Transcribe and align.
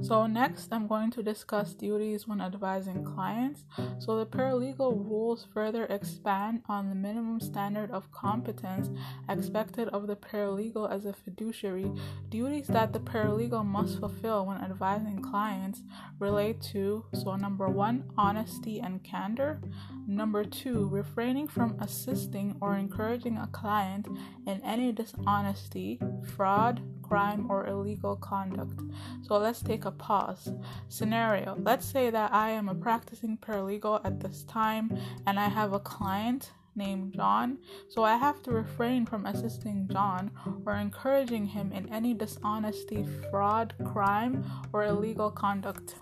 So, 0.00 0.26
next, 0.26 0.72
I'm 0.72 0.86
going 0.86 1.10
to 1.12 1.22
discuss 1.22 1.74
duties 1.74 2.26
when 2.26 2.40
advising 2.40 3.04
clients. 3.04 3.64
So, 3.98 4.16
the 4.16 4.26
paralegal 4.26 5.04
rules 5.04 5.46
further 5.52 5.84
expand 5.86 6.62
on 6.68 6.88
the 6.88 6.94
minimum 6.94 7.40
standard 7.40 7.90
of 7.90 8.10
competence 8.12 8.90
expected 9.28 9.88
of 9.88 10.06
the 10.06 10.16
paralegal 10.16 10.90
as 10.90 11.04
a 11.04 11.12
fiduciary. 11.12 11.90
Duties 12.28 12.68
that 12.68 12.92
the 12.92 13.00
paralegal 13.00 13.64
must 13.64 13.98
fulfill 13.98 14.46
when 14.46 14.58
advising 14.58 15.20
clients 15.20 15.82
relate 16.18 16.60
to 16.72 17.04
so, 17.12 17.36
number 17.36 17.68
one, 17.68 18.04
honesty 18.16 18.80
and 18.80 19.02
candor. 19.02 19.60
Number 20.06 20.44
two, 20.44 20.88
refraining 20.88 21.48
from 21.48 21.76
assisting 21.80 22.56
or 22.60 22.76
encouraging 22.76 23.36
a 23.36 23.46
client 23.48 24.06
in 24.46 24.60
any 24.62 24.92
dishonesty, 24.92 26.00
fraud, 26.36 26.80
crime, 27.08 27.50
or 27.50 27.66
illegal 27.66 28.16
conduct. 28.16 28.80
So 29.22 29.38
let's 29.38 29.62
take 29.62 29.84
a 29.84 29.90
pause. 29.90 30.52
Scenario 30.88 31.56
Let's 31.58 31.86
say 31.86 32.10
that 32.10 32.32
I 32.32 32.50
am 32.50 32.68
a 32.68 32.74
practicing 32.74 33.36
paralegal 33.36 34.00
at 34.04 34.20
this 34.20 34.44
time 34.44 34.96
and 35.26 35.38
I 35.38 35.48
have 35.48 35.72
a 35.72 35.80
client 35.80 36.52
named 36.74 37.12
John, 37.12 37.58
so 37.88 38.04
I 38.04 38.16
have 38.16 38.42
to 38.44 38.52
refrain 38.52 39.04
from 39.04 39.26
assisting 39.26 39.88
John 39.90 40.30
or 40.64 40.74
encouraging 40.74 41.46
him 41.46 41.72
in 41.72 41.92
any 41.92 42.14
dishonesty, 42.14 43.04
fraud, 43.30 43.74
crime, 43.84 44.44
or 44.72 44.84
illegal 44.84 45.30
conduct. 45.30 45.96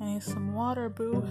I 0.00 0.04
need 0.04 0.22
some 0.22 0.54
water, 0.54 0.88
boo. 0.88 1.26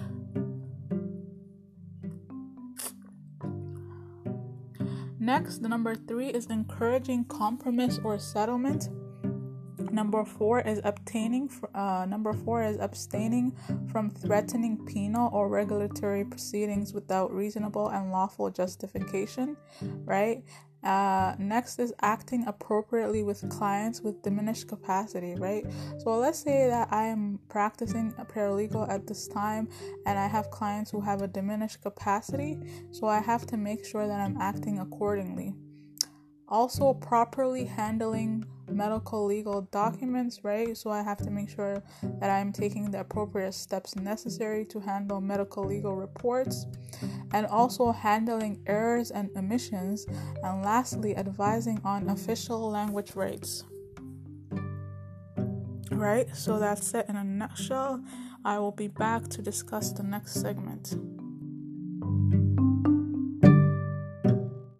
Next, 5.25 5.63
the 5.63 5.69
number 5.69 5.95
three 5.95 6.27
is 6.27 6.45
encouraging 6.51 7.25
compromise 7.25 7.99
or 8.03 8.19
settlement. 8.19 8.89
Number 9.91 10.23
four 10.23 10.61
is 10.61 10.79
obtaining. 10.83 11.49
Uh, 11.73 12.05
number 12.07 12.31
four 12.31 12.61
is 12.61 12.77
abstaining 12.77 13.57
from 13.91 14.11
threatening 14.11 14.85
penal 14.85 15.31
or 15.33 15.49
regulatory 15.49 16.25
proceedings 16.25 16.93
without 16.93 17.33
reasonable 17.33 17.87
and 17.89 18.11
lawful 18.11 18.51
justification, 18.51 19.57
right? 20.03 20.43
Uh, 20.85 21.33
next 21.39 21.79
is 21.79 21.91
acting 22.03 22.45
appropriately 22.45 23.23
with 23.23 23.49
clients 23.49 24.01
with 24.01 24.21
diminished 24.21 24.67
capacity, 24.67 25.33
right? 25.35 25.65
So 25.97 26.15
let's 26.19 26.37
say 26.37 26.67
that 26.67 26.89
I 26.91 27.07
am 27.07 27.39
practicing 27.49 28.13
a 28.19 28.25
paralegal 28.25 28.87
at 28.87 29.07
this 29.07 29.27
time 29.27 29.67
and 30.05 30.19
I 30.19 30.27
have 30.27 30.51
clients 30.51 30.91
who 30.91 31.01
have 31.01 31.23
a 31.23 31.27
diminished 31.27 31.81
capacity, 31.81 32.59
so 32.91 33.07
I 33.07 33.19
have 33.19 33.47
to 33.47 33.57
make 33.57 33.83
sure 33.83 34.07
that 34.07 34.19
I'm 34.19 34.37
acting 34.39 34.79
accordingly. 34.79 35.55
Also, 36.47 36.93
properly 36.93 37.65
handling 37.65 38.45
medical 38.69 39.25
legal 39.25 39.61
documents, 39.71 40.43
right? 40.43 40.77
So 40.77 40.89
I 40.89 41.01
have 41.01 41.17
to 41.19 41.29
make 41.29 41.49
sure 41.49 41.81
that 42.19 42.29
I'm 42.29 42.51
taking 42.51 42.91
the 42.91 43.01
appropriate 43.01 43.53
steps 43.53 43.95
necessary 43.95 44.65
to 44.65 44.79
handle 44.79 45.21
medical 45.21 45.63
legal 45.65 45.95
reports 45.95 46.65
and 47.33 47.45
also 47.47 47.91
handling 47.91 48.61
errors 48.67 49.11
and 49.11 49.29
omissions, 49.35 50.05
and 50.43 50.63
lastly, 50.63 51.15
advising 51.17 51.81
on 51.83 52.09
official 52.09 52.69
language 52.69 53.15
rights. 53.15 53.63
Right? 55.91 56.33
So 56.35 56.59
that's 56.59 56.93
it 56.93 57.05
in 57.07 57.15
a 57.15 57.23
nutshell. 57.23 58.03
I 58.43 58.59
will 58.59 58.71
be 58.71 58.87
back 58.87 59.27
to 59.29 59.41
discuss 59.41 59.91
the 59.91 60.03
next 60.03 60.33
segment. 60.33 60.95